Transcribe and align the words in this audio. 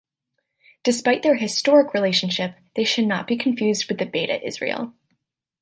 Despite 0.83 1.21
their 1.21 1.35
historic 1.35 1.93
relationship, 1.93 2.55
they 2.75 2.83
should 2.83 3.05
not 3.05 3.27
be 3.27 3.37
confused 3.37 3.87
with 3.87 3.99
the 3.99 4.07
Beta 4.07 4.43
Israel. 4.43 4.95